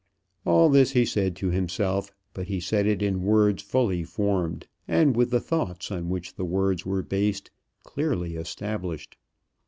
[0.47, 5.15] All this he said to himself; but he said it in words fully formed, and
[5.15, 7.51] with the thoughts, on which the words were based,
[7.83, 9.15] clearly established.